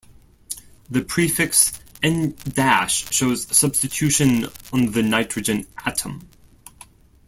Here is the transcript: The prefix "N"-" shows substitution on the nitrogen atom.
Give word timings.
The 0.89 1.03
prefix 1.03 1.73
"N"-" 2.01 2.35
shows 3.11 3.55
substitution 3.55 4.47
on 4.73 4.93
the 4.93 5.03
nitrogen 5.03 5.67
atom. 5.85 6.27